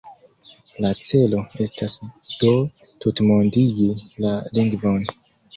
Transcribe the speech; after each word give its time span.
La 0.85 0.89
celo 1.09 1.41
estas 1.65 1.95
do 2.45 2.55
tutmondigi 3.05 3.89
la 4.27 4.35
lingvon. 4.59 5.07